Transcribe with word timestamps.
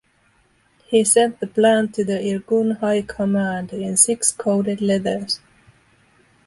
He 0.87 1.03
sent 1.03 1.39
the 1.39 1.45
plan 1.45 1.89
to 1.91 2.03
the 2.03 2.13
Irgun 2.13 2.79
High 2.79 3.03
Command 3.03 3.71
in 3.71 3.97
six 3.97 4.31
coded 4.31 4.81
letters. 4.81 5.39